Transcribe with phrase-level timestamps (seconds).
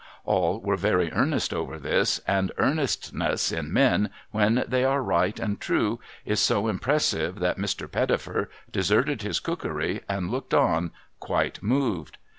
[0.25, 5.61] AH were very earnest over this; and earnestness in men, when they are right and
[5.61, 7.87] true, is so impressive, that Mr.
[7.91, 12.17] Pettifer deserted his cookery and looked on quite moved.